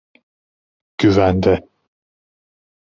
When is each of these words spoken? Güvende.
Güvende. 0.97 1.67